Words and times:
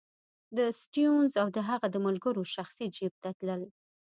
د 0.57 0.59
سټیونز 0.81 1.31
او 1.41 1.47
د 1.55 1.57
هغه 1.69 1.87
د 1.91 1.95
ملګرو 2.05 2.41
شخصي 2.55 2.85
جېب 2.95 3.13
ته 3.23 3.29
تلل. 3.37 3.61